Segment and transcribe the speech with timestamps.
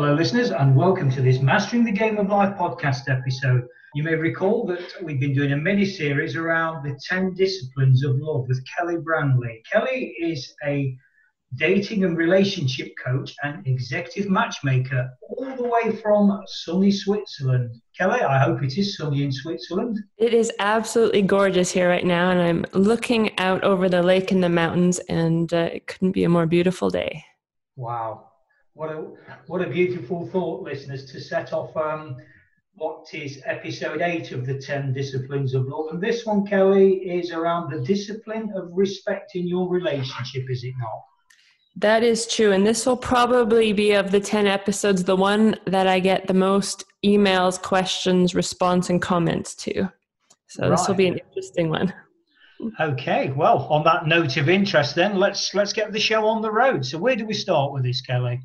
[0.00, 3.66] Hello, listeners, and welcome to this Mastering the Game of Life podcast episode.
[3.94, 8.16] You may recall that we've been doing a mini series around the 10 disciplines of
[8.16, 9.62] love with Kelly Brandley.
[9.70, 10.96] Kelly is a
[11.56, 17.76] dating and relationship coach and executive matchmaker all the way from sunny Switzerland.
[17.94, 19.98] Kelly, I hope it is sunny in Switzerland.
[20.16, 24.42] It is absolutely gorgeous here right now, and I'm looking out over the lake and
[24.42, 27.22] the mountains, and uh, it couldn't be a more beautiful day.
[27.76, 28.29] Wow.
[28.74, 29.04] What a,
[29.46, 32.16] what a beautiful thought, listeners, to set off um,
[32.74, 35.88] what is episode eight of the 10 disciplines of love.
[35.92, 41.02] And this one, Kelly, is around the discipline of respecting your relationship, is it not?
[41.76, 42.52] That is true.
[42.52, 46.34] And this will probably be of the 10 episodes, the one that I get the
[46.34, 49.90] most emails, questions, response, and comments to.
[50.48, 50.70] So right.
[50.70, 51.92] this will be an interesting one.
[52.78, 56.50] Okay, well, on that note of interest, then let's let's get the show on the
[56.50, 56.84] road.
[56.84, 58.40] So, where do we start with this, Kelly?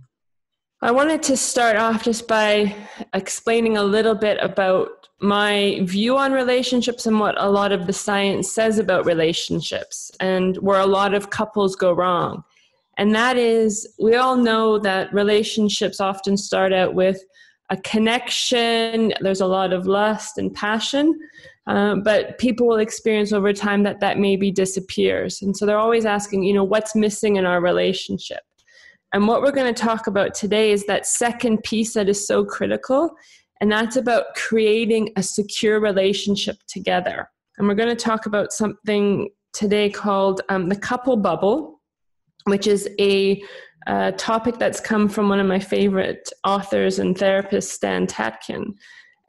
[0.82, 2.76] I wanted to start off just by
[3.14, 7.94] explaining a little bit about my view on relationships and what a lot of the
[7.94, 12.44] science says about relationships and where a lot of couples go wrong.
[12.98, 17.24] And that is, we all know that relationships often start out with
[17.70, 21.18] a connection, there's a lot of lust and passion,
[21.68, 25.42] um, but people will experience over time that that maybe disappears.
[25.42, 28.42] And so they're always asking, you know, what's missing in our relationship?
[29.16, 32.44] And what we're going to talk about today is that second piece that is so
[32.44, 33.16] critical,
[33.62, 37.30] and that's about creating a secure relationship together.
[37.58, 41.76] And we're going to talk about something today called um, the couple bubble
[42.46, 43.42] which is a
[43.88, 48.74] uh, topic that's come from one of my favorite authors and therapists, Stan Tatkin.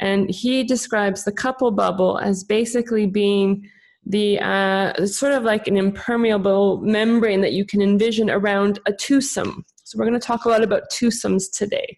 [0.00, 3.68] And he describes the couple bubble as basically being
[4.04, 9.64] the uh, sort of like an impermeable membrane that you can envision around a twosome.
[9.86, 11.96] So, we're going to talk a lot about twosomes today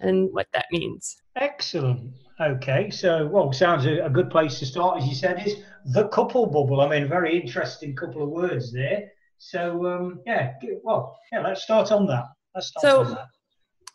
[0.00, 1.16] and what that means.
[1.36, 2.10] Excellent.
[2.40, 5.54] Okay, so well, sounds a, a good place to start, as you said, is
[5.86, 6.80] the couple bubble.
[6.80, 9.12] I mean, very interesting couple of words there.
[9.38, 12.24] So um, yeah, well, yeah, let's start on that.
[12.56, 13.26] Let's start so, on that.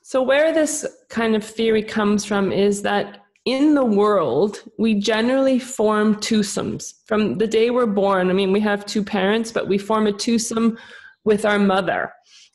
[0.04, 5.60] So where this kind of theory comes from is that in the world, we generally
[5.60, 6.94] form twosomes.
[7.08, 10.14] From the day we're born, I mean, we have two parents, but we form a
[10.14, 10.78] twosome
[11.26, 12.14] with our mother.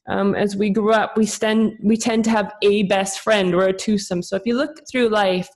[0.09, 3.67] Um, as we grow up, we, stand, we tend to have a best friend or
[3.67, 4.23] a twosome.
[4.23, 5.49] So if you look through life,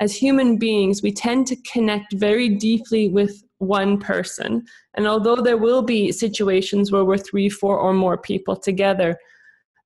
[0.00, 4.64] as human beings, we tend to connect very deeply with one person.
[4.94, 9.18] And although there will be situations where we're three, four, or more people together,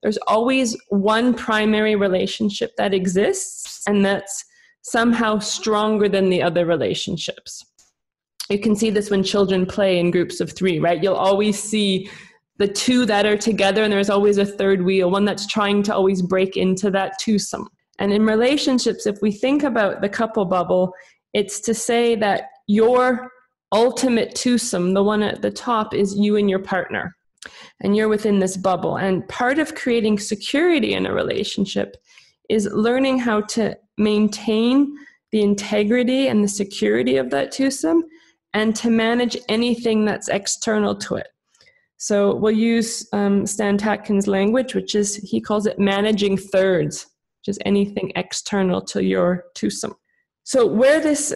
[0.02, 4.44] there's always one primary relationship that exists and that's
[4.82, 7.64] somehow stronger than the other relationships.
[8.50, 11.02] You can see this when children play in groups of three, right?
[11.02, 12.10] You'll always see
[12.58, 15.94] the two that are together, and there's always a third wheel, one that's trying to
[15.94, 17.68] always break into that twosome.
[17.98, 20.92] And in relationships, if we think about the couple bubble,
[21.32, 23.30] it's to say that your
[23.72, 27.16] ultimate twosome, the one at the top, is you and your partner.
[27.80, 28.98] And you're within this bubble.
[28.98, 31.96] And part of creating security in a relationship
[32.48, 34.94] is learning how to maintain
[35.32, 38.04] the integrity and the security of that twosome
[38.54, 41.28] and to manage anything that's external to it.
[42.02, 47.06] So we'll use um, Stan Tatkin's language, which is he calls it managing thirds,
[47.38, 49.94] which is anything external to your twosome.
[50.42, 51.32] So where this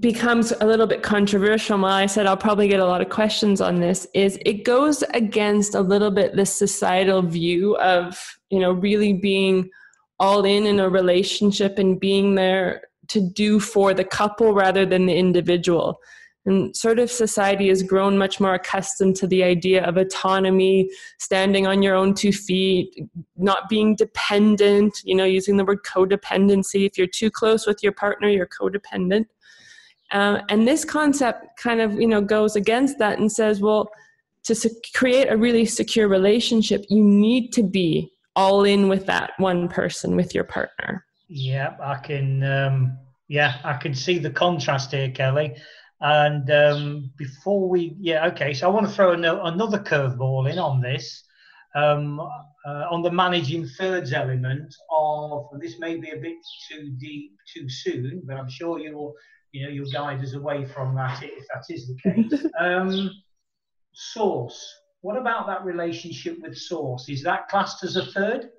[0.00, 3.60] becomes a little bit controversial why i said i'll probably get a lot of questions
[3.60, 8.18] on this is it goes against a little bit the societal view of
[8.48, 9.68] you know really being
[10.18, 15.04] all in in a relationship and being there to do for the couple rather than
[15.04, 16.00] the individual
[16.44, 21.66] and sort of society has grown much more accustomed to the idea of autonomy standing
[21.66, 22.94] on your own two feet
[23.36, 27.92] not being dependent you know using the word codependency if you're too close with your
[27.92, 29.26] partner you're codependent
[30.12, 33.90] uh, and this concept kind of you know goes against that and says, well,
[34.44, 39.68] to create a really secure relationship, you need to be all in with that one
[39.68, 41.04] person, with your partner.
[41.28, 42.42] Yeah, I can.
[42.44, 42.98] Um,
[43.28, 45.56] yeah, I can see the contrast here, Kelly.
[46.02, 48.52] And um, before we, yeah, okay.
[48.52, 51.22] So I want to throw an, another curveball in on this,
[51.76, 55.48] um, uh, on the managing thirds element of.
[55.60, 56.36] This may be a bit
[56.68, 59.14] too deep, too soon, but I'm sure you'll,
[59.52, 62.46] you know, you'll guide us away from that if that is the case.
[62.60, 63.08] um,
[63.92, 64.74] source.
[65.02, 67.08] What about that relationship with source?
[67.08, 68.50] Is that classed as a third?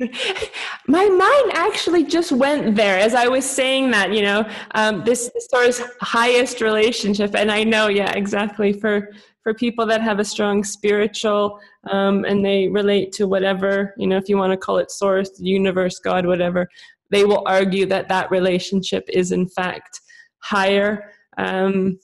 [0.88, 5.30] my mind actually just went there as I was saying that, you know, um, this,
[5.34, 7.34] this sort of highest relationship.
[7.34, 8.72] And I know, yeah, exactly.
[8.72, 9.10] For,
[9.42, 14.16] for people that have a strong spiritual um, and they relate to whatever, you know,
[14.16, 16.66] if you want to call it source, universe, God, whatever,
[17.10, 20.00] they will argue that that relationship is in fact
[20.38, 21.12] higher.
[21.36, 21.98] Um,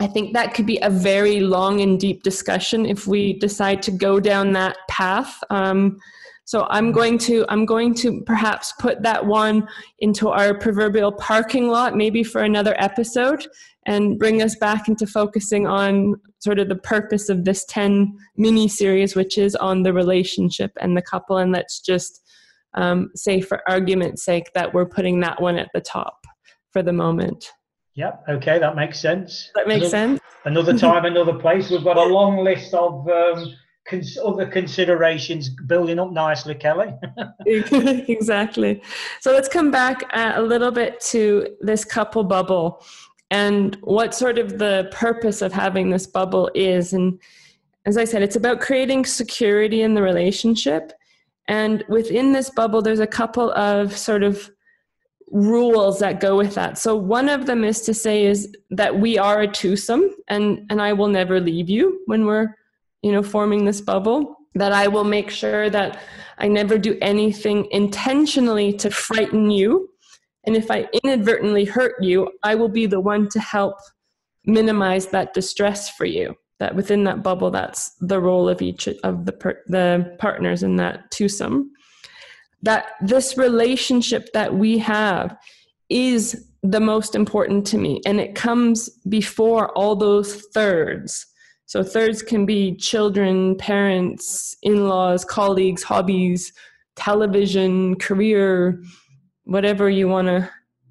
[0.00, 3.90] I think that could be a very long and deep discussion if we decide to
[3.90, 5.38] go down that path.
[5.48, 5.98] Um,
[6.44, 9.68] so I'm going to I'm going to perhaps put that one
[10.00, 13.46] into our proverbial parking lot, maybe for another episode,
[13.86, 18.68] and bring us back into focusing on sort of the purpose of this 10 mini
[18.68, 21.38] series, which is on the relationship and the couple.
[21.38, 22.20] And let's just
[22.74, 26.18] um, say, for argument's sake, that we're putting that one at the top
[26.72, 27.52] for the moment.
[27.94, 28.24] Yep.
[28.28, 29.50] Okay, that makes sense.
[29.54, 30.20] That makes another, sense.
[30.44, 31.70] Another time, another place.
[31.70, 36.94] We've got a long list of um, cons- other considerations building up nicely, Kelly.
[37.46, 38.82] exactly.
[39.20, 42.84] So let's come back uh, a little bit to this couple bubble
[43.30, 46.92] and what sort of the purpose of having this bubble is.
[46.92, 47.18] And
[47.86, 50.92] as I said, it's about creating security in the relationship.
[51.48, 54.50] And within this bubble, there's a couple of sort of
[55.30, 56.76] rules that go with that.
[56.76, 60.80] So one of them is to say is that we are a twosome and and
[60.80, 62.54] I will never leave you when we're
[63.02, 66.00] you know, forming this bubble, that I will make sure that
[66.38, 69.88] I never do anything intentionally to frighten you.
[70.44, 73.76] And if I inadvertently hurt you, I will be the one to help
[74.44, 76.34] minimize that distress for you.
[76.58, 80.76] That within that bubble, that's the role of each of the, per- the partners in
[80.76, 81.72] that twosome.
[82.62, 85.36] That this relationship that we have
[85.88, 91.26] is the most important to me, and it comes before all those thirds
[91.66, 96.52] so thirds can be children, parents, in laws, colleagues, hobbies,
[96.96, 98.82] television, career,
[99.44, 100.50] whatever you want to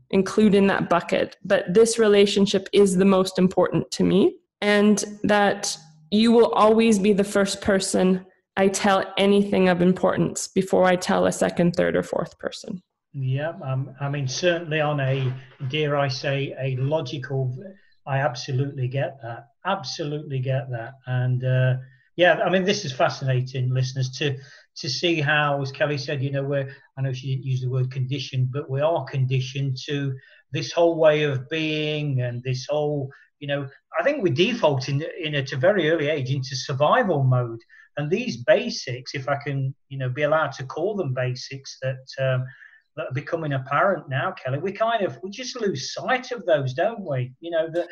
[0.09, 1.37] include in that bucket.
[1.43, 4.37] But this relationship is the most important to me.
[4.61, 5.77] And that
[6.11, 8.25] you will always be the first person
[8.57, 12.83] I tell anything of importance before I tell a second, third, or fourth person.
[13.13, 15.33] Yeah, um, I mean, certainly on a,
[15.69, 17.57] dare I say, a logical
[18.05, 19.47] I absolutely get that.
[19.65, 20.93] Absolutely get that.
[21.05, 21.75] And uh,
[22.15, 24.37] yeah, I mean, this is fascinating, listeners, to
[24.77, 27.69] to see how, as Kelly said, you know, we're I know she didn't use the
[27.69, 30.13] word conditioned, but we are conditioned to
[30.51, 33.09] this whole way of being and this whole,
[33.39, 33.67] you know,
[33.99, 37.61] I think we default in in at a very early age into survival mode.
[37.97, 42.05] And these basics, if I can, you know, be allowed to call them basics, that
[42.19, 42.45] um,
[42.97, 46.73] that are becoming apparent now, Kelly, we kind of we just lose sight of those,
[46.73, 47.33] don't we?
[47.39, 47.87] You know that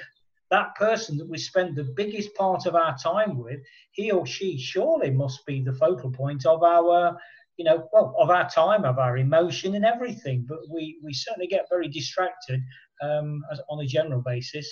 [0.51, 3.59] that person that we spend the biggest part of our time with,
[3.91, 7.15] he or she surely must be the focal point of our,
[7.57, 10.45] you know, well, of our time, of our emotion and everything.
[10.47, 12.61] But we we certainly get very distracted
[13.01, 14.67] um, as, on a general basis.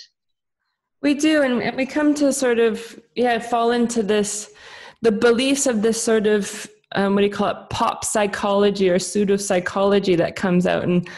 [1.00, 4.50] We do, and we come to sort of yeah fall into this
[5.00, 8.98] the beliefs of this sort of um, what do you call it pop psychology or
[8.98, 11.08] pseudo psychology that comes out and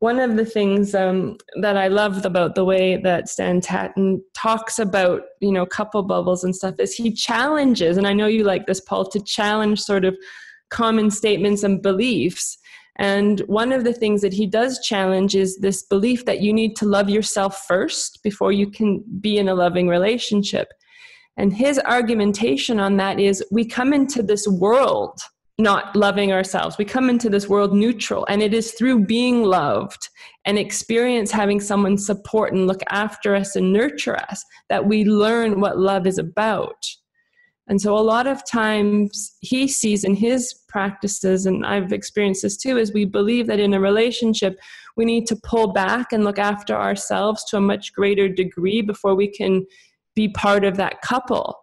[0.00, 4.78] one of the things um, that I love about the way that Stan Tatkin talks
[4.78, 8.66] about, you know, couple bubbles and stuff is he challenges, and I know you like
[8.66, 10.16] this, Paul, to challenge sort of
[10.70, 12.58] common statements and beliefs.
[12.96, 16.76] And one of the things that he does challenge is this belief that you need
[16.76, 20.68] to love yourself first before you can be in a loving relationship.
[21.38, 25.20] And his argumentation on that is we come into this world
[25.60, 26.78] not loving ourselves.
[26.78, 30.08] We come into this world neutral, and it is through being loved
[30.44, 35.60] and experience having someone support and look after us and nurture us that we learn
[35.60, 36.86] what love is about.
[37.66, 42.56] And so, a lot of times, he sees in his practices, and I've experienced this
[42.56, 44.58] too, is we believe that in a relationship,
[44.96, 49.14] we need to pull back and look after ourselves to a much greater degree before
[49.14, 49.66] we can
[50.18, 51.56] be part of that couple.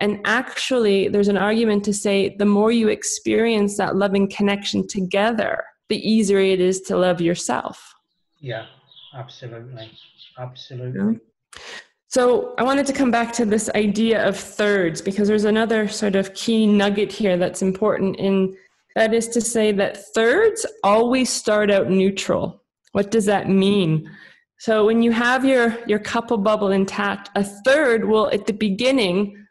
[0.00, 5.64] And actually, there's an argument to say the more you experience that loving connection together,
[5.88, 7.94] the easier it is to love yourself.
[8.38, 8.66] Yeah,
[9.14, 9.90] absolutely.
[10.38, 11.14] Absolutely.
[11.54, 11.60] Yeah.
[12.08, 16.16] So I wanted to come back to this idea of thirds because there's another sort
[16.16, 18.54] of key nugget here that's important in
[18.94, 22.62] that is to say that thirds always start out neutral.
[22.92, 24.10] What does that mean?
[24.58, 29.46] So when you have your your couple bubble intact, a third will at the beginning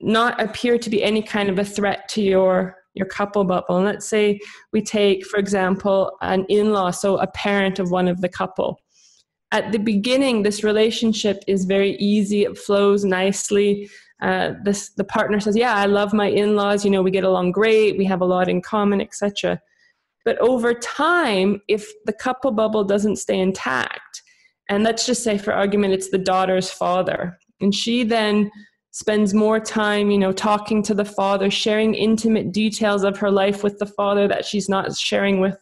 [0.00, 3.76] not appear to be any kind of a threat to your your couple bubble.
[3.76, 4.38] And let's say
[4.72, 8.78] we take, for example, an in-law, so a parent of one of the couple
[9.52, 12.42] at the beginning, this relationship is very easy.
[12.42, 13.88] It flows nicely.
[14.20, 16.84] Uh, this the partner says, "Yeah, I love my in-laws.
[16.84, 17.98] You know, we get along great.
[17.98, 19.60] We have a lot in common, etc."
[20.24, 24.22] But over time, if the couple bubble doesn't stay intact,
[24.68, 28.50] and let's just say, for argument, it's the daughter's father, and she then
[28.92, 33.62] spends more time, you know, talking to the father, sharing intimate details of her life
[33.62, 35.56] with the father that she's not sharing with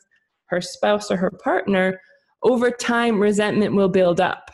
[0.47, 2.01] her spouse or her partner
[2.43, 4.51] over time, resentment will build up.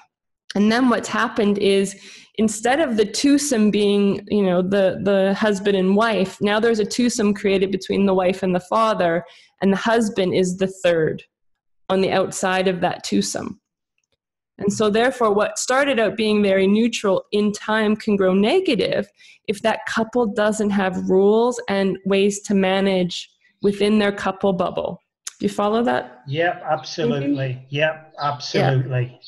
[0.54, 1.96] And then what's happened is
[2.38, 6.84] instead of the twosome being, you know, the, the husband and wife, now there's a
[6.84, 9.24] twosome created between the wife and the father,
[9.62, 11.22] and the husband is the third
[11.88, 13.60] on the outside of that twosome.
[14.58, 19.06] And so, therefore, what started out being very neutral in time can grow negative
[19.48, 23.30] if that couple doesn't have rules and ways to manage
[23.62, 25.02] within their couple bubble.
[25.38, 26.22] Do you follow that?
[26.26, 27.66] Yep, absolutely.
[27.68, 29.02] Yep, absolutely.
[29.02, 29.18] Yeah.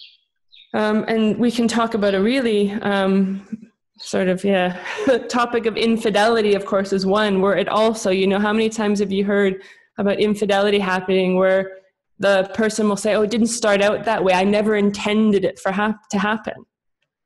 [0.75, 4.79] Um, and we can talk about a really um, sort of yeah
[5.29, 6.55] topic of infidelity.
[6.55, 9.63] Of course, is one where it also you know how many times have you heard
[9.99, 11.73] about infidelity happening where
[12.19, 14.35] the person will say, "Oh, it didn't start out that way.
[14.35, 16.55] I never intended it for hap- to happen."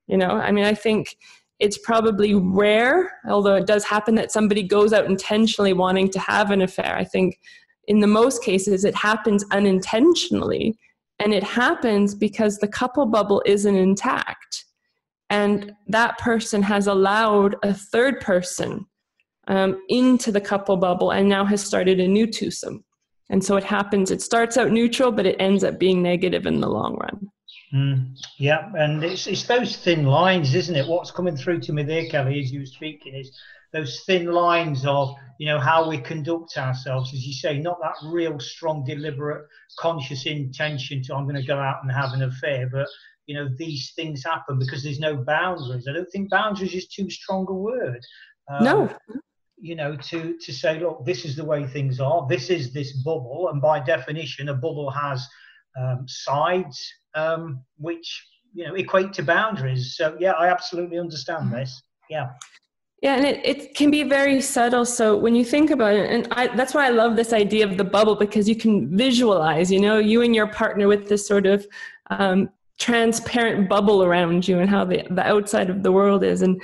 [0.07, 1.17] You know, I mean, I think
[1.59, 6.51] it's probably rare, although it does happen that somebody goes out intentionally wanting to have
[6.51, 6.97] an affair.
[6.97, 7.39] I think
[7.87, 10.77] in the most cases, it happens unintentionally.
[11.23, 14.65] And it happens because the couple bubble isn't intact.
[15.31, 18.87] And that person has allowed a third person
[19.47, 22.85] um, into the couple bubble and now has started a new twosome.
[23.31, 26.61] And so it happens, it starts out neutral, but it ends up being negative in
[26.61, 27.29] the long run.
[27.73, 30.87] Mm, yeah, and it's, it's those thin lines, isn't it?
[30.87, 33.41] What's coming through to me there, Kelly, as you were speaking, is
[33.73, 37.13] those thin lines of you know how we conduct ourselves.
[37.13, 39.45] As you say not that real strong deliberate
[39.79, 42.87] conscious intention to i'm going to go out and have an affair but
[43.27, 45.87] you know these things happen because there's no boundaries.
[45.89, 48.01] I don't think boundaries is too strong a word.
[48.49, 48.97] Um, no.
[49.59, 52.27] you know to to say look this is the way things are.
[52.29, 55.27] This is this bubble and by definition a bubble has
[55.81, 59.95] um, sides um, which you know equate to boundaries.
[59.97, 61.57] So yeah i absolutely understand mm-hmm.
[61.57, 61.83] this.
[62.11, 62.31] Yeah
[63.03, 64.85] yeah, and it, it can be very subtle.
[64.85, 67.77] So when you think about it, and I, that's why I love this idea of
[67.77, 71.45] the bubble because you can visualize, you know, you and your partner with this sort
[71.45, 71.67] of
[72.11, 76.43] um, transparent bubble around you and how the, the outside of the world is.
[76.43, 76.63] And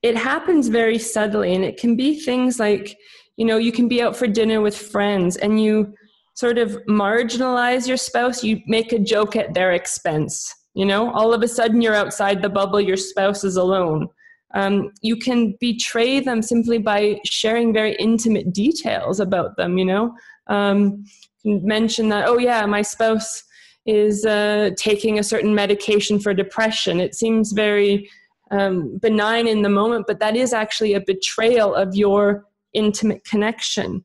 [0.00, 1.54] it happens very subtly.
[1.54, 2.96] And it can be things like,
[3.36, 5.92] you know, you can be out for dinner with friends and you
[6.32, 10.50] sort of marginalize your spouse, you make a joke at their expense.
[10.72, 14.08] You know, all of a sudden you're outside the bubble, your spouse is alone
[14.54, 20.14] um, you can betray them simply by sharing very intimate details about them you know?
[20.46, 21.04] Um,
[21.44, 23.44] mention that oh yeah my spouse
[23.86, 27.00] is uh, taking a certain medication for depression.
[27.00, 28.08] It seems very
[28.50, 34.04] um, benign in the moment but that is actually a betrayal of your intimate connection.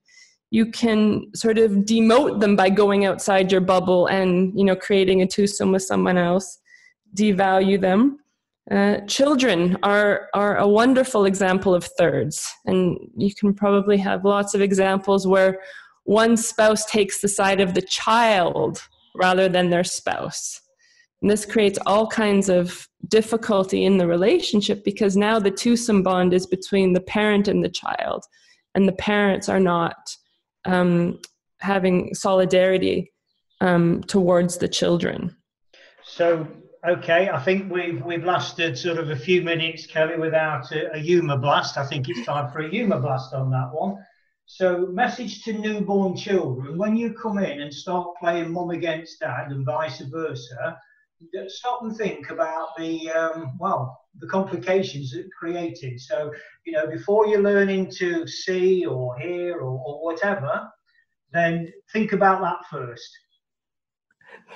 [0.52, 5.22] You can sort of demote them by going outside your bubble and you know creating
[5.22, 6.60] a twosome with someone else
[7.16, 8.18] devalue them
[8.72, 14.54] uh, children are, are a wonderful example of thirds, and you can probably have lots
[14.54, 15.60] of examples where
[16.06, 18.82] one spouse takes the side of the child
[19.16, 20.62] rather than their spouse.
[21.22, 26.34] And this creates all kinds of difficulty in the relationship because now the twosome bond
[26.34, 28.26] is between the parent and the child,
[28.76, 29.96] and the parents are not
[30.66, 31.20] um,
[31.60, 33.12] having solidarity
[33.62, 35.36] um, towards the children.
[36.06, 36.48] So,
[36.86, 40.98] Okay, I think we've we've lasted sort of a few minutes, Kelly, without a, a
[40.98, 41.78] humour blast.
[41.78, 44.06] I think it's time for a humour blast on that one.
[44.48, 49.52] So, message to newborn children: when you come in and start playing mum against dad
[49.52, 50.78] and vice versa,
[51.48, 56.02] stop and think about the um, well, the complications it created.
[56.02, 56.34] So,
[56.66, 60.70] you know, before you're learning to see or hear or, or whatever,
[61.32, 63.10] then think about that first.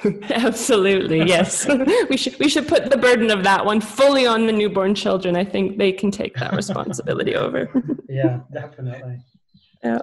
[0.30, 1.68] Absolutely, yes.
[2.10, 5.36] we should we should put the burden of that one fully on the newborn children.
[5.36, 7.70] I think they can take that responsibility over.
[8.08, 9.18] yeah, definitely.
[9.84, 10.00] Yeah.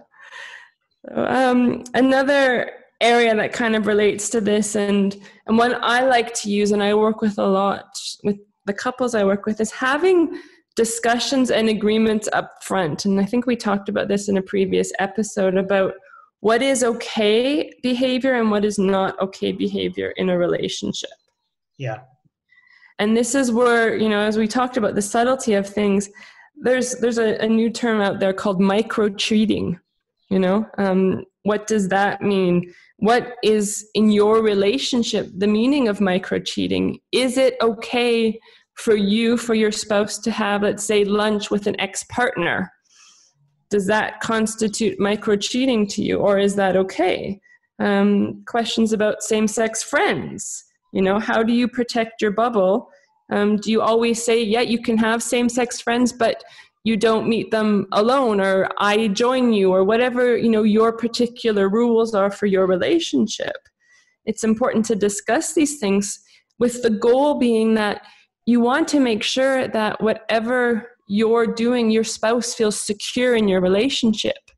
[1.07, 5.16] So, um, another area that kind of relates to this, and
[5.47, 9.14] and one I like to use, and I work with a lot with the couples
[9.14, 10.40] I work with is having
[10.76, 13.04] discussions and agreements up front.
[13.04, 15.95] And I think we talked about this in a previous episode about
[16.44, 21.16] what is okay behavior and what is not okay behavior in a relationship.
[21.78, 22.00] Yeah.
[22.98, 26.10] And this is where, you know, as we talked about the subtlety of things,
[26.54, 29.80] there's there's a, a new term out there called micro cheating.
[30.28, 32.74] You know, um, what does that mean?
[32.98, 37.00] What is in your relationship the meaning of micro cheating?
[37.10, 38.38] Is it okay
[38.74, 42.70] for you, for your spouse to have, let's say, lunch with an ex partner?
[43.71, 47.40] Does that constitute micro cheating to you, or is that okay?
[47.78, 50.64] Um, questions about same sex friends.
[50.92, 52.88] You know, how do you protect your bubble?
[53.30, 56.44] Um, do you always say, yeah, you can have same sex friends, but
[56.85, 61.68] you don't meet them alone, or I join you, or whatever, you know, your particular
[61.68, 63.56] rules are for your relationship?
[64.26, 66.21] It's important to discuss these things
[66.59, 68.02] with the goal being that
[68.47, 73.61] you want to make sure that whatever you're doing, your spouse feels secure in your
[73.61, 74.50] relationship.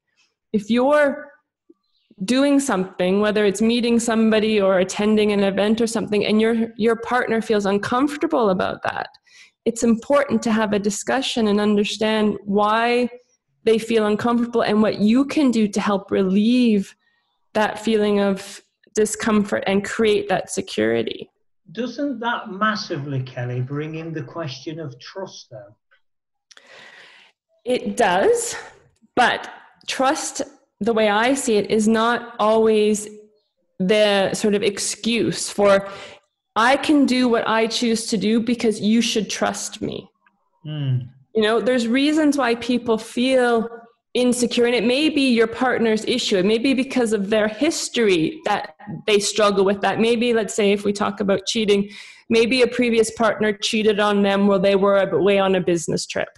[0.52, 1.32] If you're
[2.24, 6.96] doing something, whether it's meeting somebody or attending an event or something, and your, your
[6.96, 9.08] partner feels uncomfortable about that,
[9.64, 13.08] it's important to have a discussion and understand why
[13.64, 16.94] they feel uncomfortable and what you can do to help relieve
[17.52, 18.62] that feeling of
[18.94, 21.28] discomfort and create that security.
[21.72, 25.74] Doesn't that massively, Kelly, bring in the question of trust, though?
[27.66, 28.54] It does,
[29.16, 29.50] but
[29.88, 30.42] trust,
[30.80, 33.08] the way I see it, is not always
[33.78, 35.88] the sort of excuse for
[36.54, 40.08] I can do what I choose to do because you should trust me.
[40.64, 41.08] Mm.
[41.34, 43.68] You know, there's reasons why people feel
[44.14, 46.38] insecure, and it may be your partner's issue.
[46.38, 48.74] It may be because of their history that
[49.06, 50.00] they struggle with that.
[50.00, 51.90] Maybe, let's say, if we talk about cheating,
[52.30, 56.28] maybe a previous partner cheated on them while they were away on a business trip.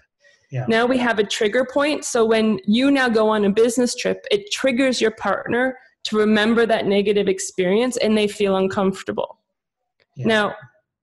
[0.51, 0.65] Yeah.
[0.69, 2.05] Now we have a trigger point.
[2.05, 6.65] So when you now go on a business trip, it triggers your partner to remember
[6.65, 9.39] that negative experience and they feel uncomfortable.
[10.17, 10.27] Yeah.
[10.27, 10.55] Now,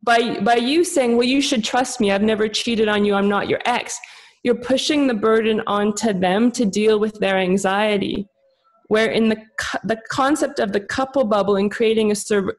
[0.04, 2.12] by by you saying, "Well, you should trust me.
[2.12, 3.13] I've never cheated on you.
[3.13, 4.00] I'm not your ex."
[4.43, 8.28] You're pushing the burden onto them to deal with their anxiety.
[8.88, 9.38] Where in the
[9.84, 12.15] the concept of the couple bubble and creating a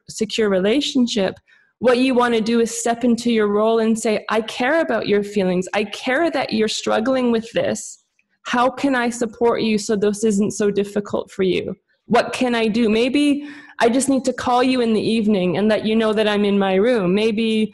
[0.09, 1.35] secure relationship,
[1.79, 5.07] what you want to do is step into your role and say, I care about
[5.07, 5.67] your feelings.
[5.73, 8.03] I care that you're struggling with this.
[8.43, 11.75] How can I support you so this isn't so difficult for you?
[12.05, 12.89] What can I do?
[12.89, 13.47] Maybe
[13.79, 16.45] I just need to call you in the evening and let you know that I'm
[16.45, 17.13] in my room.
[17.13, 17.73] Maybe,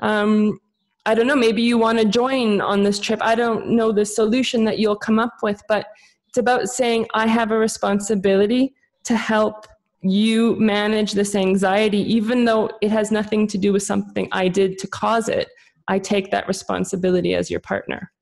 [0.00, 0.60] um,
[1.06, 3.20] I don't know, maybe you want to join on this trip.
[3.22, 5.86] I don't know the solution that you'll come up with, but
[6.28, 9.66] it's about saying, I have a responsibility to help
[10.02, 14.78] you manage this anxiety, even though it has nothing to do with something I did
[14.78, 15.48] to cause it.
[15.88, 18.12] I take that responsibility as your partner.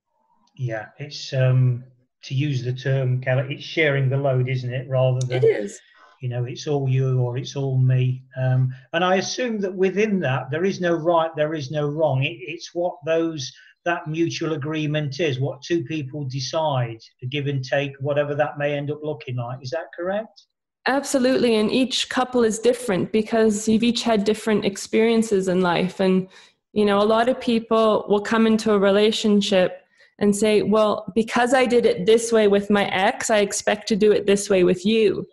[0.56, 1.84] Yeah, it's um,
[2.22, 4.88] to use the term, Kelly, it's sharing the load, isn't it?
[4.88, 5.78] Rather than it is.
[6.20, 8.24] You know, it's all you or it's all me.
[8.36, 12.24] Um, and I assume that within that, there is no right, there is no wrong.
[12.24, 13.52] It, it's what those
[13.84, 18.74] that mutual agreement is, what two people decide, the give and take, whatever that may
[18.74, 19.60] end up looking like.
[19.62, 20.47] Is that correct?
[20.88, 21.56] Absolutely.
[21.56, 26.00] And each couple is different because you've each had different experiences in life.
[26.00, 26.26] And,
[26.72, 29.82] you know, a lot of people will come into a relationship
[30.18, 33.96] and say, well, because I did it this way with my ex, I expect to
[33.96, 35.26] do it this way with you.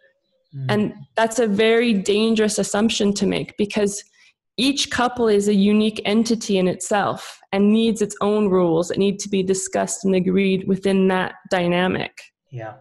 [0.53, 0.65] Mm.
[0.67, 4.03] And that's a very dangerous assumption to make because
[4.57, 9.19] each couple is a unique entity in itself and needs its own rules that need
[9.19, 12.21] to be discussed and agreed within that dynamic.
[12.51, 12.73] Yeah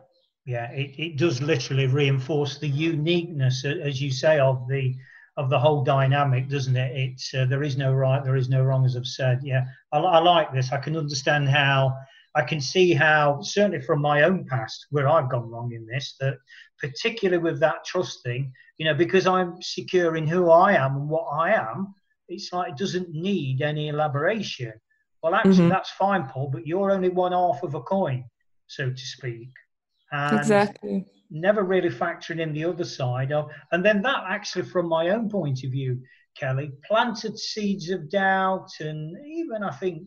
[0.44, 4.94] yeah, it, it does literally reinforce the uniqueness, as you say, of the
[5.36, 6.96] of the whole dynamic, doesn't it?
[6.96, 9.40] It's uh, there is no right, there is no wrong, as I've said.
[9.42, 10.70] Yeah, I, I like this.
[10.70, 11.96] I can understand how
[12.36, 16.16] I can see how, certainly from my own past, where I've gone wrong in this,
[16.20, 16.38] that
[16.78, 21.08] particularly with that trust thing, you know, because I'm secure in who I am and
[21.08, 21.94] what I am,
[22.28, 24.72] it's like it doesn't need any elaboration.
[25.22, 25.68] Well, actually, mm-hmm.
[25.68, 28.24] that's fine, Paul, but you're only one half of a coin,
[28.66, 29.50] so to speak
[30.12, 31.06] and exactly.
[31.30, 35.28] never really factoring in the other side of and then that actually from my own
[35.28, 36.00] point of view
[36.36, 40.02] kelly planted seeds of doubt and even i think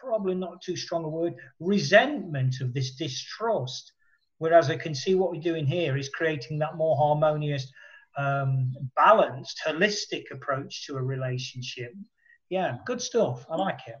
[0.00, 3.92] probably not too strong a word resentment of this distrust.
[4.38, 7.70] Whereas i can see what we're doing here is creating that more harmonious
[8.16, 11.92] um, balanced holistic approach to a relationship.
[12.48, 13.44] Yeah good stuff.
[13.50, 13.96] I like it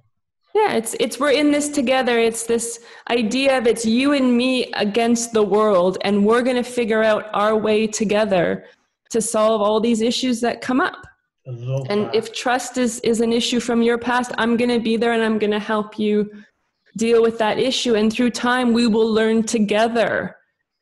[0.58, 2.18] yeah, it's it's we're in this together.
[2.18, 6.68] It's this idea of it's you and me against the world, and we're going to
[6.78, 8.64] figure out our way together
[9.10, 11.06] to solve all these issues that come up.
[11.88, 12.14] and that.
[12.14, 15.22] if trust is is an issue from your past i'm going to be there and
[15.22, 16.14] i'm going to help you
[17.04, 20.36] deal with that issue and through time we will learn together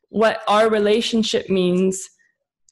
[0.09, 2.09] what our relationship means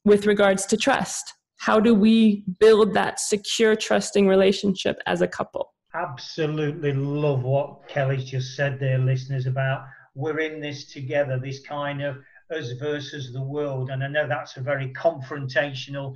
[0.05, 1.35] with regards to trust
[1.67, 8.25] how do we build that secure trusting relationship as a couple absolutely love what kelly's
[8.25, 12.17] just said there listeners about we're in this together this kind of
[12.51, 13.91] us versus the world.
[13.91, 16.15] And i know that's a very confrontational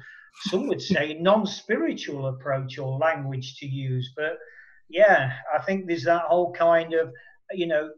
[0.49, 4.13] some would say non-spiritual approach or language to use.
[4.17, 4.39] But
[4.91, 7.13] yeah i think there's that whole kind of
[7.53, 7.91] you know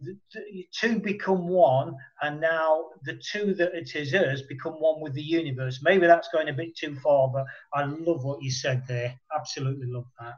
[0.73, 5.23] two become one and now the two that it is us become one with the
[5.23, 5.81] universe.
[5.83, 9.15] Maybe that's going a bit too far but i love what you said there.
[9.37, 10.35] Absolutely love that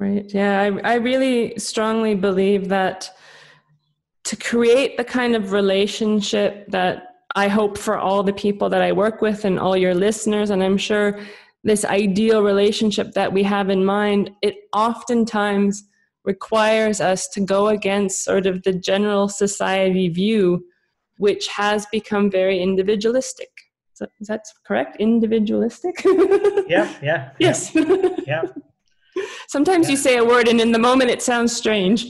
[0.00, 3.08] right yeah i, I really strongly believe that
[4.24, 8.92] to create the kind of relationship that I hope for all the people that I
[8.92, 11.18] work with and all your listeners, and I'm sure
[11.62, 15.84] this ideal relationship that we have in mind, it oftentimes
[16.24, 20.64] requires us to go against sort of the general society view,
[21.18, 23.50] which has become very individualistic.
[23.94, 24.96] So, is that correct?
[24.98, 26.02] Individualistic?
[26.68, 27.30] yeah, yeah.
[27.38, 27.74] Yes.
[28.26, 28.42] Yeah.
[29.48, 29.90] Sometimes yeah.
[29.90, 32.06] you say a word and in the moment it sounds strange.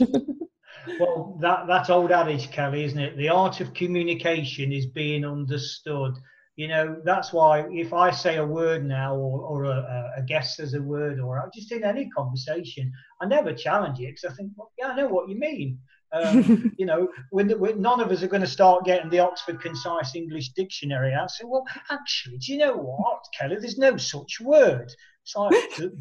[1.01, 3.17] well, that that old adage, Kelly, isn't it?
[3.17, 6.15] The art of communication is being understood.
[6.57, 10.57] You know, that's why if I say a word now, or, or a, a guest
[10.57, 14.53] says a word, or just in any conversation, I never challenge it because I think,
[14.57, 15.79] well, yeah, I know what you mean.
[16.13, 19.61] Um, you know, when, when, none of us are going to start getting the Oxford
[19.61, 23.57] Concise English Dictionary out, say, well, actually, do you know what, Kelly?
[23.59, 24.93] There's no such word.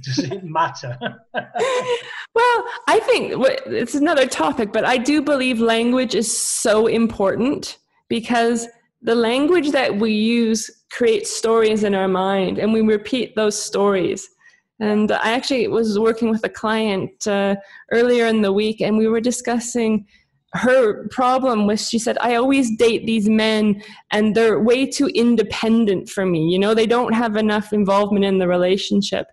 [0.01, 0.97] Does it matter?
[1.33, 3.33] well, I think
[3.67, 7.77] it's another topic, but I do believe language is so important
[8.07, 8.67] because
[9.01, 14.27] the language that we use creates stories in our mind and we repeat those stories.
[14.79, 17.57] And I actually was working with a client uh,
[17.91, 20.05] earlier in the week, and we were discussing
[20.53, 23.81] her problem was she said i always date these men
[24.11, 26.49] and they're way too independent for me.
[26.49, 29.27] You know they don't have enough involvement in the relationship.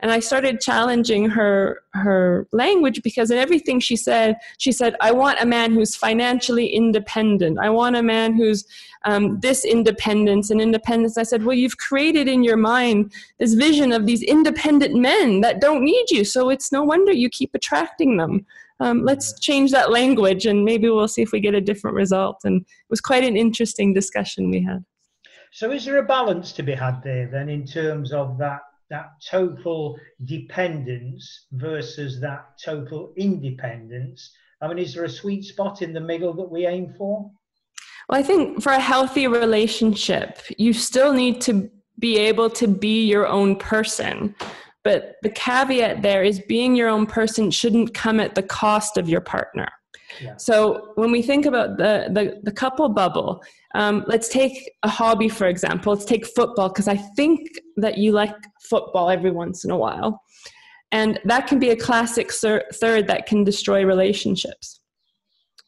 [0.00, 5.12] And i started challenging her her language because in everything she said she said i
[5.12, 7.58] want a man who's financially independent.
[7.58, 8.66] I want a man who's
[9.06, 11.18] um, this independence and independence.
[11.18, 15.60] I said well you've created in your mind this vision of these independent men that
[15.60, 18.46] don't need you so it's no wonder you keep attracting them
[18.80, 22.40] um, let's change that language and maybe we'll see if we get a different result.
[22.44, 24.84] And it was quite an interesting discussion we had.
[25.52, 28.60] So, is there a balance to be had there then in terms of that
[28.90, 34.32] that total dependence versus that total independence?
[34.60, 37.30] I mean, is there a sweet spot in the middle that we aim for?
[38.08, 43.06] Well, I think for a healthy relationship, you still need to be able to be
[43.06, 44.34] your own person.
[44.84, 49.08] But the caveat there is being your own person shouldn't come at the cost of
[49.08, 49.68] your partner.
[50.20, 50.36] Yeah.
[50.36, 53.42] So when we think about the, the, the couple bubble,
[53.74, 55.92] um, let's take a hobby, for example.
[55.92, 58.34] Let's take football, because I think that you like
[58.68, 60.22] football every once in a while.
[60.92, 64.80] And that can be a classic third that can destroy relationships.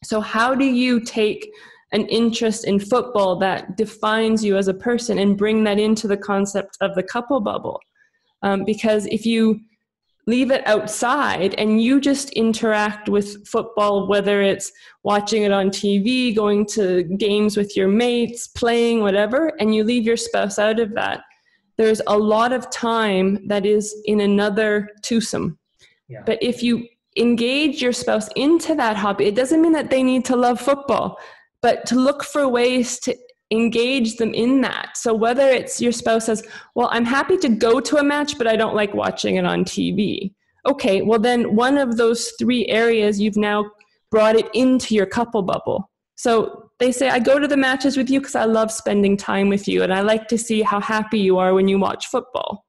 [0.05, 1.51] So, how do you take
[1.93, 6.17] an interest in football that defines you as a person and bring that into the
[6.17, 7.81] concept of the couple bubble?
[8.43, 9.61] Um, because if you
[10.27, 14.73] leave it outside and you just interact with football, whether it's
[15.05, 20.05] watching it on TV, going to games with your mates, playing, whatever, and you leave
[20.05, 21.21] your spouse out of that,
[21.77, 25.59] there's a lot of time that is in another twosome.
[26.09, 26.23] Yeah.
[26.27, 30.25] But if you engage your spouse into that hobby, it doesn't mean that they need
[30.27, 31.19] to love football,
[31.63, 33.17] but to look for ways to
[33.51, 34.97] engage them in that.
[34.97, 38.47] So whether it's your spouse says, "Well, I'm happy to go to a match, but
[38.47, 40.33] I don't like watching it on TV."
[40.67, 43.71] Okay, well then one of those three areas you've now
[44.11, 45.89] brought it into your couple bubble.
[46.17, 49.49] So they say, "I go to the matches with you because I love spending time
[49.49, 52.65] with you and I like to see how happy you are when you watch football."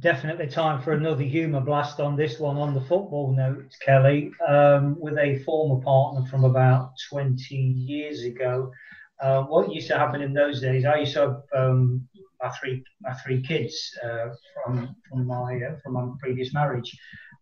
[0.00, 4.98] Definitely time for another humour blast on this one on the football note, Kelly, um,
[4.98, 8.72] with a former partner from about 20 years ago
[9.20, 12.06] uh, what used to happen in those days, I used to have um,
[12.42, 16.90] my three my three kids uh, from from my uh, from my previous marriage,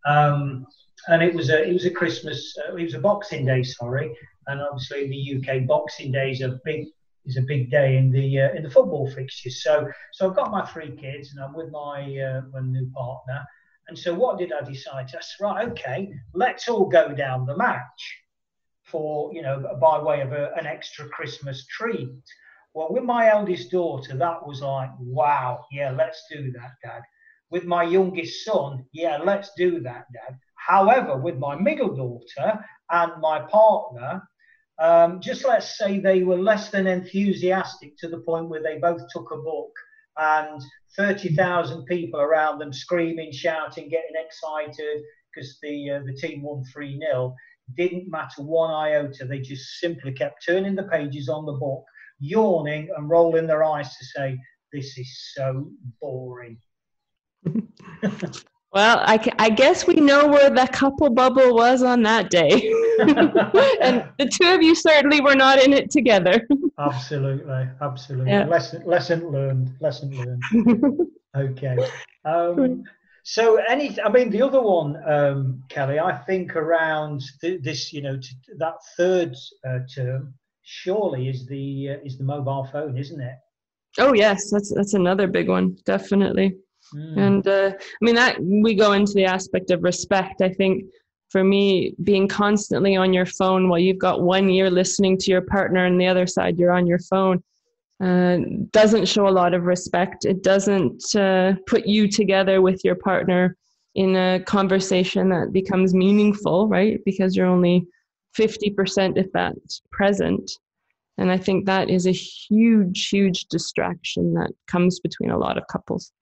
[0.07, 0.67] um,
[1.09, 4.17] and it was a it was a Christmas uh, it was a Boxing Day, sorry,
[4.47, 6.87] and obviously in the UK Boxing Day is a big
[7.27, 9.63] is a big day in the uh, in the football fixtures.
[9.63, 13.45] So so I've got my three kids and I'm with my uh, my new partner.
[13.89, 15.09] And so what did I decide?
[15.09, 18.24] I said, right, okay, let's all go down the match
[18.95, 22.13] for, you know, by way of a, an extra Christmas treat.
[22.75, 27.03] Well, with my eldest daughter, that was like, wow, yeah, let's do that, Dad.
[27.51, 30.39] with my youngest son, yeah, let's do that, Dad.
[30.55, 34.23] However, with my middle daughter and my partner,
[34.79, 39.03] um, just let's say they were less than enthusiastic to the point where they both
[39.13, 39.73] took a book
[40.19, 40.63] and
[40.97, 45.03] 30,000 people around them screaming, shouting, getting excited
[45.35, 47.35] because the uh, the team won 3 0.
[47.77, 49.25] Didn't matter one iota.
[49.25, 51.85] They just simply kept turning the pages on the book,
[52.21, 54.39] yawning and rolling their eyes to say,
[54.73, 56.59] This is so boring.
[58.75, 62.51] Well, I, I guess we know where the couple bubble was on that day.
[63.81, 66.45] and the two of you certainly were not in it together.
[66.79, 68.33] Absolutely, absolutely.
[68.33, 68.47] Yeah.
[68.47, 69.71] Lesson, lesson learned.
[69.79, 71.07] Lesson learned.
[71.37, 71.77] okay.
[72.25, 72.83] Um,
[73.27, 78.03] so, any, I mean, the other one, um, Kelly, I think around th- this, you
[78.03, 79.35] know, t- that third
[79.67, 83.37] uh, term, surely is the uh, is the mobile phone, isn't it?
[83.99, 86.55] Oh yes, that's that's another big one, definitely.
[86.95, 87.19] Mm.
[87.19, 90.43] And uh, I mean, that we go into the aspect of respect.
[90.43, 90.85] I think
[91.31, 95.43] for me, being constantly on your phone while you've got one ear listening to your
[95.43, 97.43] partner and the other side you're on your phone
[98.05, 98.39] uh,
[98.71, 100.27] doesn't show a lot of respect.
[100.27, 103.57] It doesn't uh, put you together with your partner
[103.95, 107.01] in a conversation that becomes meaningful, right?
[107.07, 107.87] Because you're only
[108.39, 110.51] 50%, if that's present.
[111.17, 115.67] And I think that is a huge, huge distraction that comes between a lot of
[115.69, 116.13] couples.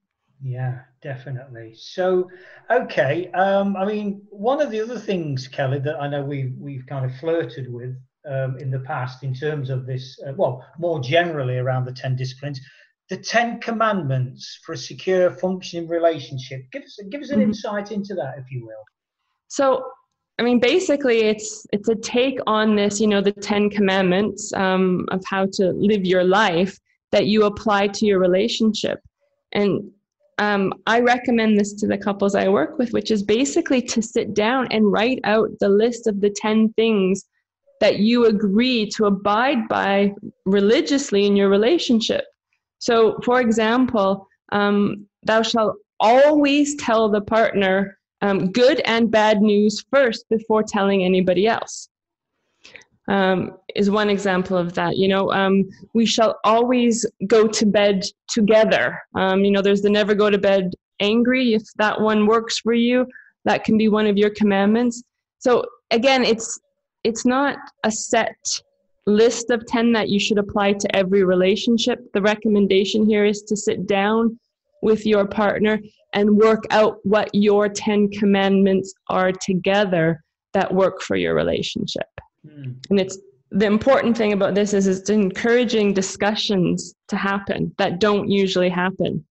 [0.40, 1.74] Yeah, definitely.
[1.74, 2.28] So,
[2.70, 3.30] okay.
[3.32, 7.04] Um, I mean, one of the other things, Kelly, that I know we we've kind
[7.04, 7.96] of flirted with
[8.28, 12.16] um, in the past in terms of this, uh, well, more generally around the ten
[12.16, 12.60] disciplines,
[13.08, 16.62] the Ten Commandments for a secure, functioning relationship.
[16.72, 17.50] Give us give us an mm-hmm.
[17.50, 18.84] insight into that, if you will.
[19.48, 19.84] So,
[20.38, 25.06] I mean, basically, it's it's a take on this, you know, the Ten Commandments um,
[25.10, 26.78] of how to live your life
[27.10, 29.00] that you apply to your relationship,
[29.52, 29.90] and
[30.38, 34.34] um, I recommend this to the couples I work with, which is basically to sit
[34.34, 37.26] down and write out the list of the 10 things
[37.82, 40.14] that you agree to abide by
[40.46, 42.24] religiously in your relationship.
[42.78, 49.84] So, for example, um, thou shalt always tell the partner um, good and bad news
[49.90, 51.88] first before telling anybody else
[53.08, 54.96] um, is one example of that.
[54.96, 58.96] You know, um, we shall always go to bed together.
[59.16, 61.54] Um, you know, there's the never go to bed angry.
[61.54, 63.06] If that one works for you,
[63.44, 65.02] that can be one of your commandments.
[65.38, 66.60] So again, it's
[67.04, 68.36] it's not a set
[69.06, 72.00] list of 10 that you should apply to every relationship.
[72.12, 74.38] The recommendation here is to sit down
[74.82, 75.80] with your partner
[76.12, 82.08] and work out what your 10 commandments are together that work for your relationship.
[82.46, 82.76] Mm.
[82.90, 83.18] And it's
[83.50, 89.24] the important thing about this is it's encouraging discussions to happen that don't usually happen.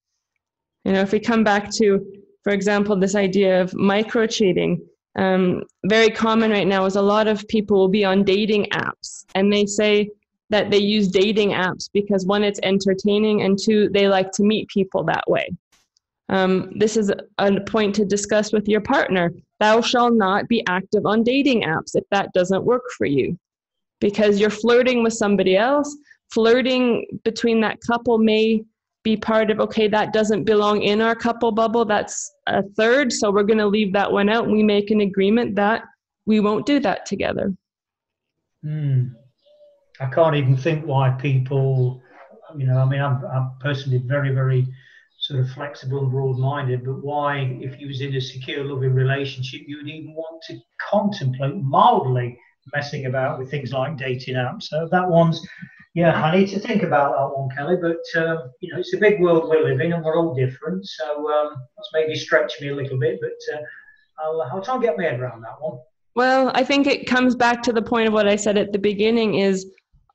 [0.85, 2.05] You know, if we come back to,
[2.43, 4.81] for example, this idea of micro cheating,
[5.15, 9.25] um, very common right now is a lot of people will be on dating apps
[9.35, 10.09] and they say
[10.51, 14.67] that they use dating apps because one, it's entertaining, and two, they like to meet
[14.67, 15.49] people that way.
[16.29, 19.33] Um, this is a point to discuss with your partner.
[19.59, 23.37] Thou shalt not be active on dating apps if that doesn't work for you.
[23.99, 25.95] Because you're flirting with somebody else,
[26.33, 28.63] flirting between that couple may
[29.03, 31.85] be part of, okay, that doesn't belong in our couple bubble.
[31.85, 33.11] That's a third.
[33.11, 34.47] So we're going to leave that one out.
[34.47, 35.83] We make an agreement that
[36.25, 37.53] we won't do that together.
[38.63, 39.07] Hmm.
[39.99, 42.01] I can't even think why people,
[42.55, 44.67] you know, I mean, I'm, I'm personally very, very
[45.19, 49.61] sort of flexible and broad-minded, but why, if you was in a secure, loving relationship,
[49.67, 50.59] you would even want to
[50.89, 52.39] contemplate mildly
[52.73, 54.63] messing about with things like dating apps.
[54.63, 55.47] So that one's,
[55.93, 57.75] yeah, I need to think about that one, Kelly.
[57.75, 60.85] But um, you know, it's a big world we live in, and we're all different.
[60.85, 63.61] So um, that's maybe stretch me a little bit, but uh,
[64.19, 65.79] I'll, I'll try and get my head around that one.
[66.15, 68.79] Well, I think it comes back to the point of what I said at the
[68.79, 69.69] beginning: is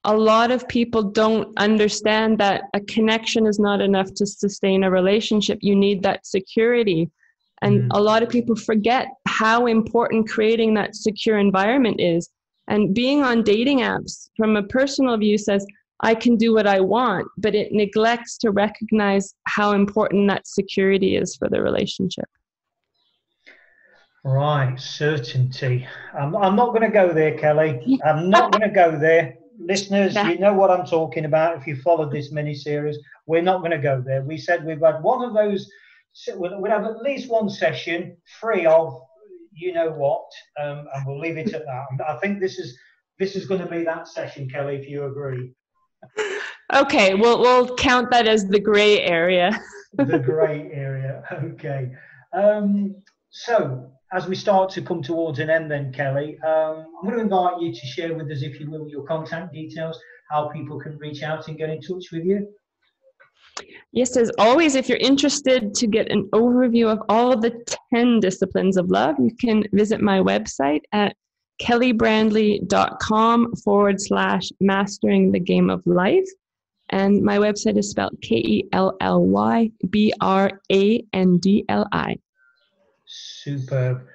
[0.04, 4.90] a lot of people don't understand that a connection is not enough to sustain a
[4.90, 5.58] relationship.
[5.60, 7.10] You need that security.
[7.62, 7.88] And mm.
[7.90, 12.30] a lot of people forget how important creating that secure environment is.
[12.68, 15.66] And being on dating apps, from a personal view, says,
[16.00, 21.16] I can do what I want, but it neglects to recognize how important that security
[21.16, 22.28] is for the relationship.
[24.24, 25.86] Right, certainty.
[26.18, 27.98] I'm, I'm not going to go there, Kelly.
[28.04, 30.30] I'm not going to go there listeners, yeah.
[30.30, 31.56] you know what I'm talking about.
[31.56, 34.22] If you followed this mini series, we're not going to go there.
[34.22, 35.70] We said we've had one of those.
[36.28, 39.00] We'll have at least one session free of
[39.56, 40.26] you know what,
[40.62, 41.86] um, and we'll leave it at that.
[42.06, 42.78] I think this is
[43.18, 44.76] this is going to be that session, Kelly.
[44.76, 45.52] If you agree.
[46.74, 49.58] Okay, we'll we'll count that as the gray area.
[49.94, 51.22] the grey area.
[51.32, 51.90] Okay.
[52.32, 52.96] Um,
[53.30, 57.22] so, as we start to come towards an end, then, Kelly, um, I'm going to
[57.22, 59.98] invite you to share with us, if you will, your contact details,
[60.30, 62.48] how people can reach out and get in touch with you.
[63.92, 68.76] Yes, as always, if you're interested to get an overview of all the 10 disciplines
[68.76, 71.16] of love, you can visit my website at
[71.62, 76.28] kellybrandli.com forward slash mastering the game of life.
[76.90, 81.64] And my website is spelled K E L L Y B R A N D
[81.68, 82.16] L I.
[83.06, 84.06] Superb.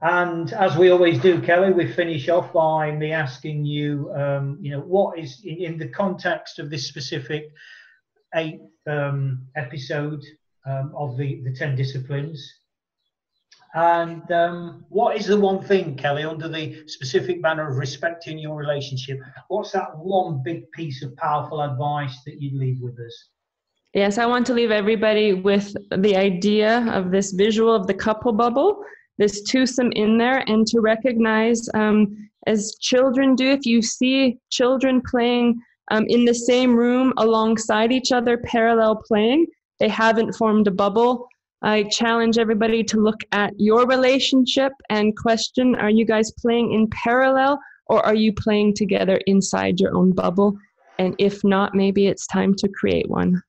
[0.00, 4.70] And as we always do, Kelly, we finish off by me asking you, um, you
[4.70, 7.50] know, what is in, in, the context of this specific
[8.34, 10.22] eighth um, episode
[10.66, 12.52] um, of the, the 10 disciplines,
[13.74, 18.56] and um, what is the one thing, Kelly, under the specific banner of respecting your
[18.56, 19.20] relationship?
[19.48, 23.28] What's that one big piece of powerful advice that you'd leave with us?
[23.94, 28.32] Yes, I want to leave everybody with the idea of this visual of the couple
[28.32, 28.82] bubble,
[29.18, 35.02] this twosome in there, and to recognize, um, as children do, if you see children
[35.06, 39.46] playing um, in the same room alongside each other, parallel playing,
[39.80, 41.28] they haven't formed a bubble
[41.62, 46.88] I challenge everybody to look at your relationship and question are you guys playing in
[46.90, 50.56] parallel or are you playing together inside your own bubble?
[50.98, 53.42] And if not, maybe it's time to create one.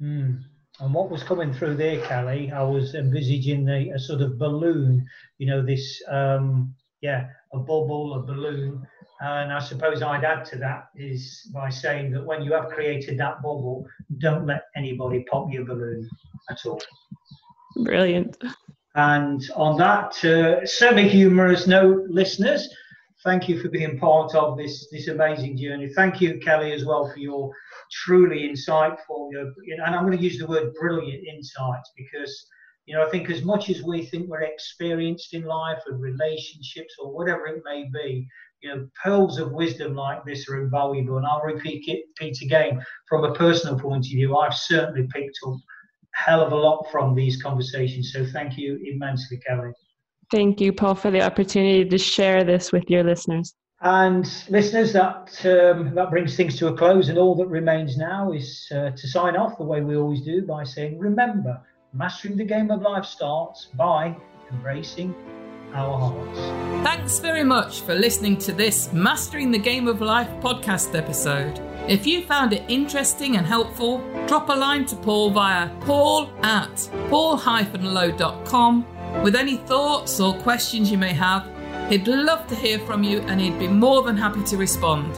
[0.00, 0.42] Mm.
[0.80, 5.04] And what was coming through there, Kelly, I was envisaging a sort of balloon,
[5.38, 8.86] you know, this, um, yeah, a bubble, a balloon.
[9.20, 13.18] And I suppose I'd add to that is by saying that when you have created
[13.18, 13.86] that bubble,
[14.18, 16.08] don't let anybody pop your balloon
[16.50, 16.80] at all.
[17.82, 18.36] Brilliant.
[18.94, 22.68] And on that uh, semi-humorous note, listeners,
[23.24, 25.88] thank you for being part of this this amazing journey.
[25.88, 27.52] Thank you, Kelly, as well for your
[27.90, 32.46] truly insightful, you know, and I'm going to use the word brilliant insights because
[32.86, 36.94] you know I think as much as we think we're experienced in life and relationships
[36.98, 38.26] or whatever it may be,
[38.60, 41.16] you know, pearls of wisdom like this are invaluable.
[41.16, 44.36] And I'll repeat it repeat again from a personal point of view.
[44.36, 45.56] I've certainly picked up
[46.14, 48.12] hell of a lot from these conversations.
[48.12, 49.70] So thank you immensely, Kelly.
[50.30, 53.54] Thank you, Paul, for the opportunity to share this with your listeners.
[53.80, 58.32] And listeners, that um, that brings things to a close, and all that remains now
[58.32, 61.60] is uh, to sign off the way we always do by saying, "Remember,
[61.92, 64.16] mastering the game of life starts by
[64.50, 65.14] embracing
[65.74, 66.38] our hearts."
[66.84, 71.60] Thanks very much for listening to this Mastering the Game of Life podcast episode.
[71.88, 76.90] If you found it interesting and helpful, drop a line to Paul via paul at
[77.08, 78.84] paul-low.com
[79.22, 81.48] with any thoughts or questions you may have.
[81.88, 85.10] He'd love to hear from you and he'd be more than happy to respond.